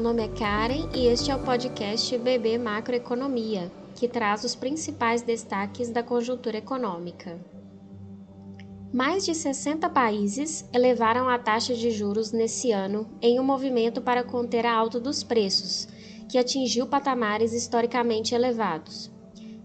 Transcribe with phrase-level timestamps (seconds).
[0.00, 5.20] meu nome é Karen e este é o podcast BB Macroeconomia, que traz os principais
[5.20, 7.38] destaques da conjuntura econômica.
[8.90, 14.24] Mais de 60 países elevaram a taxa de juros nesse ano em um movimento para
[14.24, 15.86] conter a alta dos preços,
[16.30, 19.10] que atingiu patamares historicamente elevados.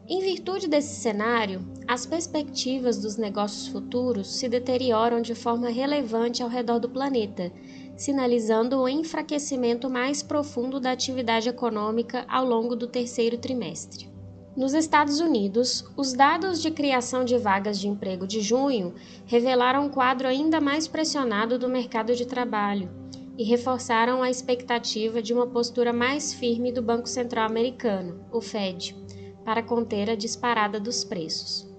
[0.05, 6.49] Em virtude desse cenário, as perspectivas dos negócios futuros se deterioram de forma relevante ao
[6.49, 7.53] redor do planeta,
[7.95, 14.09] sinalizando o enfraquecimento mais profundo da atividade econômica ao longo do terceiro trimestre.
[14.55, 18.93] Nos Estados Unidos, os dados de criação de vagas de emprego de junho
[19.25, 22.89] revelaram um quadro ainda mais pressionado do mercado de trabalho
[23.37, 28.95] e reforçaram a expectativa de uma postura mais firme do Banco Central Americano, o Fed
[29.43, 31.69] para conter a disparada dos preços.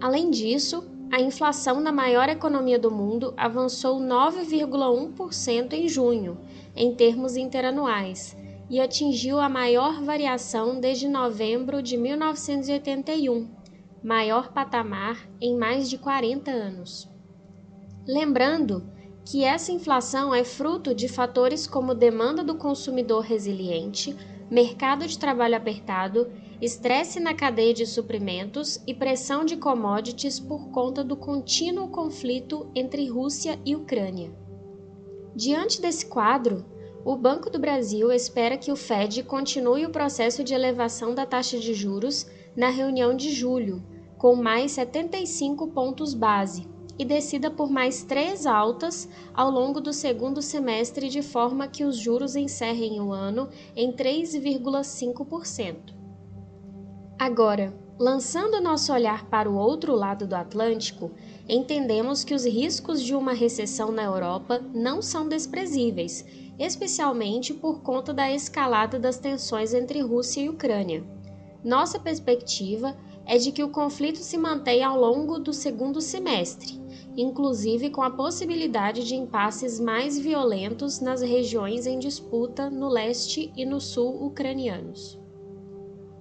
[0.00, 6.38] Além disso, a inflação na maior economia do mundo avançou 9,1% em junho,
[6.76, 8.36] em termos interanuais,
[8.70, 13.48] e atingiu a maior variação desde novembro de 1981,
[14.04, 17.10] maior patamar em mais de 40 anos.
[18.06, 18.88] Lembrando
[19.24, 24.16] que essa inflação é fruto de fatores como demanda do consumidor resiliente,
[24.50, 26.28] mercado de trabalho apertado,
[26.60, 33.08] estresse na cadeia de suprimentos e pressão de commodities por conta do contínuo conflito entre
[33.08, 34.30] Rússia e Ucrânia.
[35.34, 36.64] Diante desse quadro,
[37.04, 41.58] o Banco do Brasil espera que o Fed continue o processo de elevação da taxa
[41.58, 43.82] de juros na reunião de julho,
[44.18, 46.68] com mais 75 pontos base,
[47.00, 51.96] e descida por mais três altas ao longo do segundo semestre, de forma que os
[51.96, 55.94] juros encerrem o ano em 3,5%.
[57.18, 61.10] Agora, lançando nosso olhar para o outro lado do Atlântico,
[61.48, 66.26] entendemos que os riscos de uma recessão na Europa não são desprezíveis,
[66.58, 71.02] especialmente por conta da escalada das tensões entre Rússia e Ucrânia.
[71.64, 72.94] Nossa perspectiva
[73.24, 76.80] é de que o conflito se mantenha ao longo do segundo semestre
[77.16, 83.64] inclusive com a possibilidade de impasses mais violentos nas regiões em disputa no leste e
[83.64, 85.18] no sul ucranianos.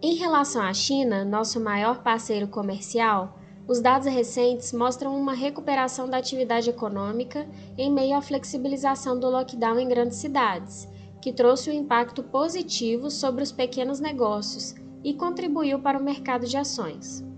[0.01, 6.17] Em relação à China, nosso maior parceiro comercial, os dados recentes mostram uma recuperação da
[6.17, 10.87] atividade econômica em meio à flexibilização do lockdown em grandes cidades,
[11.21, 14.73] que trouxe um impacto positivo sobre os pequenos negócios
[15.03, 17.28] e contribuiu para o mercado de ações.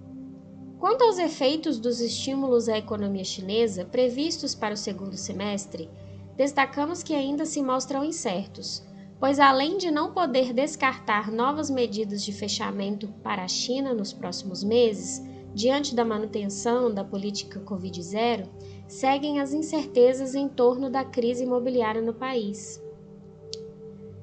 [0.81, 5.87] Quanto aos efeitos dos estímulos à economia chinesa previstos para o segundo semestre,
[6.35, 8.83] destacamos que ainda se mostram incertos,
[9.19, 14.63] pois além de não poder descartar novas medidas de fechamento para a China nos próximos
[14.63, 15.21] meses,
[15.53, 18.49] diante da manutenção da política Covid-0,
[18.87, 22.80] seguem as incertezas em torno da crise imobiliária no país.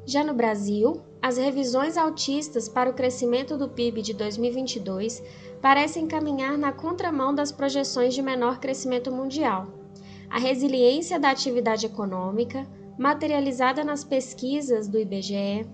[0.08, 5.22] Já no Brasil, as revisões altistas para o crescimento do PIB de 2022
[5.60, 9.66] parecem caminhar na contramão das projeções de menor crescimento mundial.
[10.30, 12.66] A resiliência da atividade econômica,
[12.98, 15.68] materializada nas pesquisas do IBGE,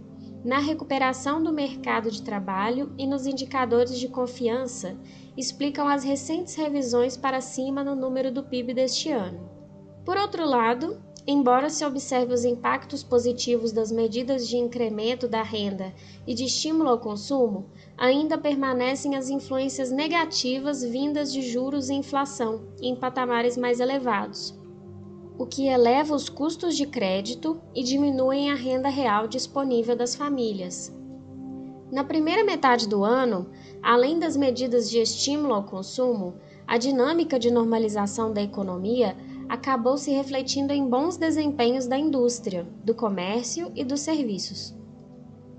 [0.45, 4.99] na recuperação do mercado de trabalho e nos indicadores de confiança,
[5.37, 9.49] explicam as recentes revisões para cima no número do PIB deste ano.
[10.05, 15.95] Por outro lado, Embora se observe os impactos positivos das medidas de incremento da renda
[16.27, 17.65] e de estímulo ao consumo,
[17.97, 24.55] ainda permanecem as influências negativas vindas de juros e inflação em patamares mais elevados,
[25.39, 30.95] o que eleva os custos de crédito e diminuem a renda real disponível das famílias.
[31.91, 33.51] Na primeira metade do ano,
[33.83, 36.35] além das medidas de estímulo ao consumo,
[36.67, 39.17] a dinâmica de normalização da economia
[39.49, 44.75] acabou se refletindo em bons desempenhos da indústria, do comércio e dos serviços.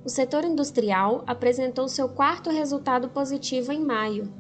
[0.04, 4.32] O setor industrial apresentou seu quarto resultado positivo em maio,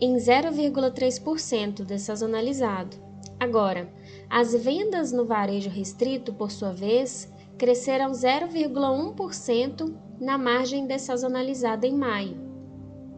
[0.00, 2.96] em 0,3% dessazonalizado.
[3.40, 3.92] Agora,
[4.28, 12.47] as vendas no varejo restrito, por sua vez, cresceram 0,1% na margem dessazonalizada em maio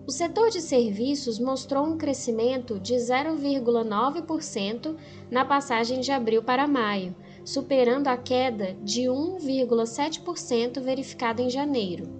[0.06, 4.96] o setor de serviços mostrou um crescimento de 0,9%
[5.30, 7.14] na passagem de abril para maio,
[7.44, 12.18] superando a queda de 1,7% verificada em janeiro.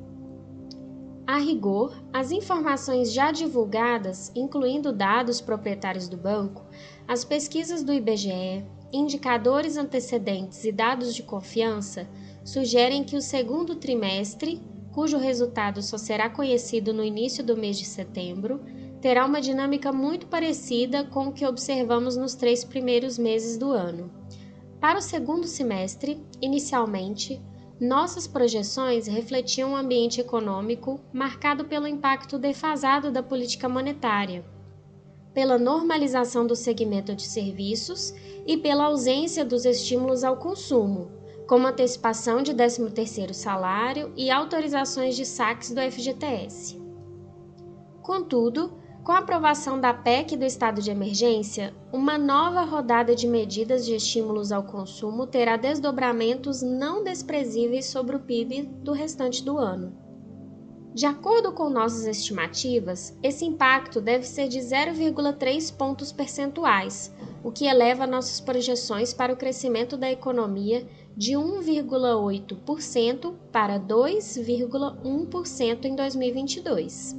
[1.26, 6.64] A rigor, as informações já divulgadas, incluindo dados proprietários do banco,
[7.06, 12.08] as pesquisas do IBGE, indicadores antecedentes e dados de confiança,
[12.44, 14.60] sugerem que o segundo trimestre
[14.92, 18.60] cujo resultado só será conhecido no início do mês de setembro,
[19.00, 24.10] terá uma dinâmica muito parecida com o que observamos nos três primeiros meses do ano.
[24.80, 27.40] Para o segundo semestre, inicialmente,
[27.80, 34.44] nossas projeções refletiam um ambiente econômico marcado pelo impacto defasado da política monetária,
[35.32, 38.12] pela normalização do segmento de serviços
[38.46, 41.19] e pela ausência dos estímulos ao consumo,
[41.50, 46.80] como antecipação de 13º salário e autorizações de saques do FGTS.
[48.00, 53.84] Contudo, com a aprovação da PEC do estado de emergência, uma nova rodada de medidas
[53.84, 59.92] de estímulos ao consumo terá desdobramentos não desprezíveis sobre o PIB do restante do ano.
[60.92, 67.14] De acordo com nossas estimativas, esse impacto deve ser de 0,3 pontos percentuais,
[67.44, 70.84] o que eleva nossas projeções para o crescimento da economia
[71.16, 77.16] de 1,8% para 2,1% em 2022.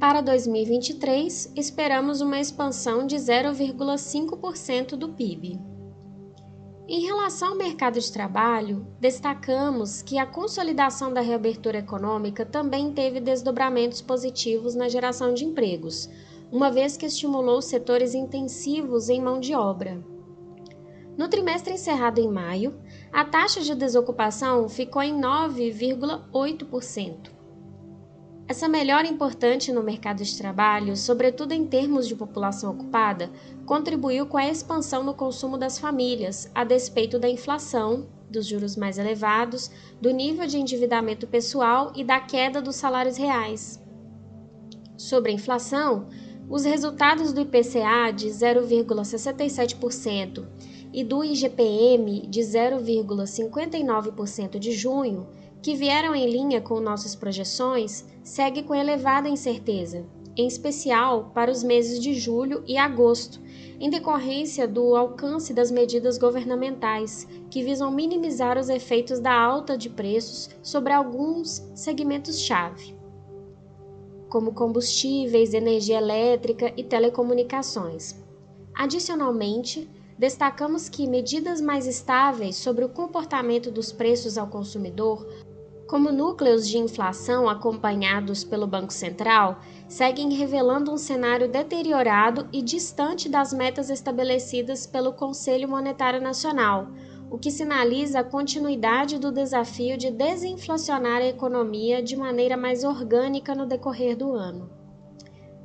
[0.00, 5.73] Para 2023, esperamos uma expansão de 0,5% do PIB.
[6.86, 13.20] Em relação ao mercado de trabalho, destacamos que a consolidação da reabertura econômica também teve
[13.20, 16.10] desdobramentos positivos na geração de empregos,
[16.52, 19.98] uma vez que estimulou setores intensivos em mão de obra.
[21.16, 22.78] No trimestre encerrado em maio,
[23.10, 27.33] a taxa de desocupação ficou em 9,8%.
[28.46, 33.30] Essa melhora importante no mercado de trabalho, sobretudo em termos de população ocupada,
[33.64, 38.98] contribuiu com a expansão no consumo das famílias, a despeito da inflação, dos juros mais
[38.98, 43.82] elevados, do nível de endividamento pessoal e da queda dos salários reais.
[44.94, 46.08] Sobre a inflação,
[46.48, 50.44] os resultados do IPCA de 0,67%
[50.92, 55.26] e do IGPM de 0,59% de junho
[55.64, 60.04] que vieram em linha com nossas projeções, segue com elevada incerteza,
[60.36, 63.40] em especial para os meses de julho e agosto,
[63.80, 69.88] em decorrência do alcance das medidas governamentais que visam minimizar os efeitos da alta de
[69.88, 72.94] preços sobre alguns segmentos-chave,
[74.28, 78.22] como combustíveis, energia elétrica e telecomunicações.
[78.74, 79.88] Adicionalmente,
[80.18, 85.26] destacamos que medidas mais estáveis sobre o comportamento dos preços ao consumidor
[85.86, 93.28] como núcleos de inflação acompanhados pelo Banco Central seguem revelando um cenário deteriorado e distante
[93.28, 96.88] das metas estabelecidas pelo Conselho Monetário Nacional,
[97.30, 103.54] o que sinaliza a continuidade do desafio de desinflacionar a economia de maneira mais orgânica
[103.54, 104.70] no decorrer do ano.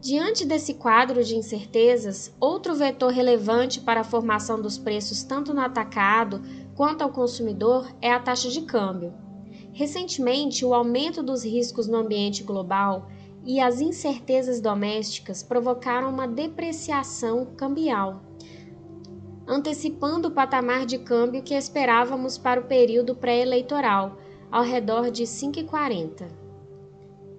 [0.01, 5.59] Diante desse quadro de incertezas, outro vetor relevante para a formação dos preços tanto no
[5.59, 6.41] atacado
[6.73, 9.13] quanto ao consumidor é a taxa de câmbio.
[9.73, 13.07] Recentemente, o aumento dos riscos no ambiente global
[13.43, 18.21] e as incertezas domésticas provocaram uma depreciação cambial,
[19.47, 24.17] antecipando o patamar de câmbio que esperávamos para o período pré-eleitoral,
[24.51, 26.27] ao redor de 5,40.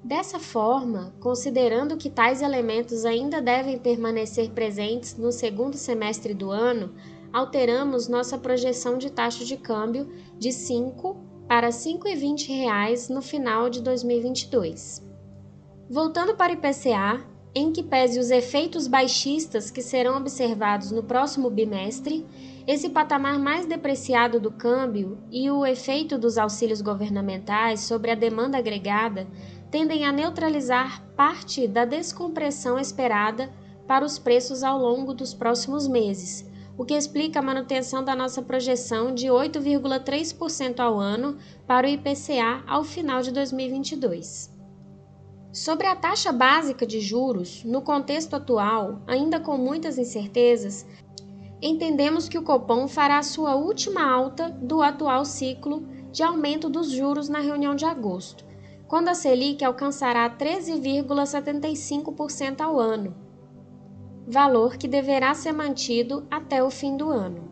[0.03, 6.95] Dessa forma, considerando que tais elementos ainda devem permanecer presentes no segundo semestre do ano,
[7.33, 13.83] alteramos nossa projeção de taxa de câmbio de 5 para R$ 5,20 no final de
[13.83, 15.05] 2022.
[15.91, 21.51] Voltando para o IPCA, em que pese os efeitos baixistas que serão observados no próximo
[21.51, 22.25] bimestre,
[22.69, 28.59] esse patamar mais depreciado do câmbio e o efeito dos auxílios governamentais sobre a demanda
[28.59, 29.27] agregada
[29.73, 33.53] tendem a neutralizar parte da descompressão esperada
[33.89, 38.43] para os preços ao longo dos próximos meses, o que explica a manutenção da nossa
[38.43, 44.59] projeção de 8,3% ao ano para o IPCA ao final de 2022.
[45.53, 50.87] Sobre a taxa básica de juros, no contexto atual, ainda com muitas incertezas,
[51.61, 57.29] entendemos que o Copom fará sua última alta do atual ciclo de aumento dos juros
[57.29, 58.45] na reunião de agosto,
[58.87, 63.13] quando a Selic alcançará 13,75% ao ano,
[64.31, 67.51] valor que deverá ser mantido até o fim do ano.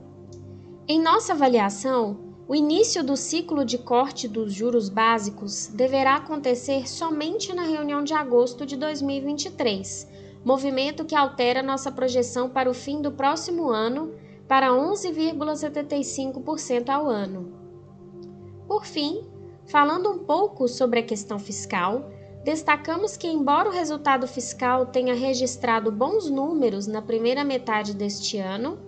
[0.86, 2.16] Em nossa avaliação,
[2.46, 8.14] o início do ciclo de corte dos juros básicos deverá acontecer somente na reunião de
[8.14, 10.08] agosto de 2023,
[10.44, 14.14] movimento que altera nossa projeção para o fim do próximo ano
[14.46, 17.52] para 11,75% ao ano.
[18.66, 19.26] Por fim,
[19.66, 22.10] falando um pouco sobre a questão fiscal,
[22.48, 28.78] Destacamos que, embora o resultado fiscal tenha registrado bons números na primeira metade deste ano,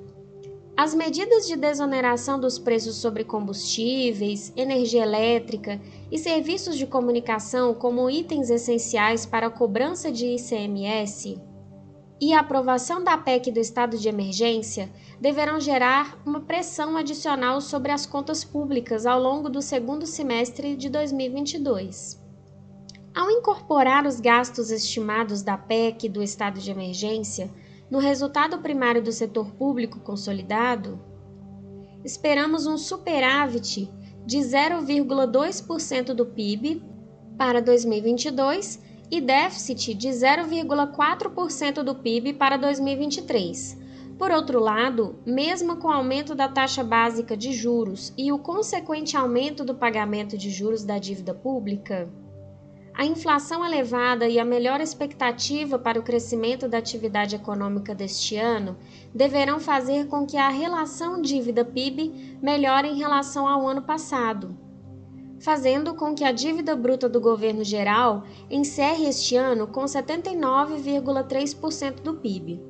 [0.75, 5.79] as medidas de desoneração dos preços sobre combustíveis, energia elétrica
[6.11, 11.39] e serviços de comunicação como itens essenciais para a cobrança de ICMS
[12.19, 14.91] e a aprovação da PEC do estado de emergência
[15.21, 20.89] deverão gerar uma pressão adicional sobre as contas públicas ao longo do segundo semestre de
[20.89, 22.20] 2022.
[23.13, 27.51] Ao incorporar os gastos estimados da PEC do estado de emergência
[27.91, 31.01] no resultado primário do setor público consolidado,
[32.05, 33.91] esperamos um superávit
[34.25, 36.85] de 0,2% do PIB
[37.37, 43.77] para 2022 e déficit de 0,4% do PIB para 2023.
[44.17, 49.17] Por outro lado, mesmo com o aumento da taxa básica de juros e o consequente
[49.17, 52.09] aumento do pagamento de juros da dívida pública,
[53.01, 58.77] a inflação elevada e a melhor expectativa para o crescimento da atividade econômica deste ano
[59.15, 64.55] deverão fazer com que a relação dívida-PIB melhore em relação ao ano passado
[65.41, 72.17] fazendo com que a dívida bruta do governo geral encerre este ano com 79,3% do
[72.17, 72.61] PIB.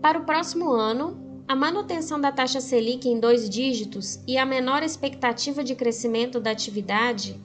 [0.00, 4.82] Para o próximo ano, a manutenção da taxa Selic em dois dígitos e a menor
[4.82, 7.38] expectativa de crescimento da atividade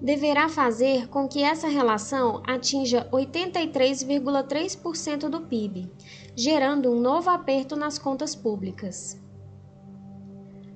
[0.00, 5.90] deverá fazer com que essa relação atinja 83,3% do PIB,
[6.34, 9.20] gerando um novo aperto nas contas públicas.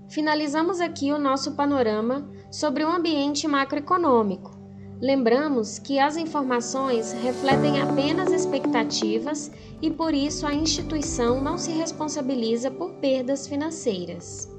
[0.09, 4.59] Finalizamos aqui o nosso panorama sobre o ambiente macroeconômico.
[5.01, 9.51] Lembramos que as informações refletem apenas expectativas
[9.81, 14.50] e por isso a instituição não se responsabiliza por perdas financeiras.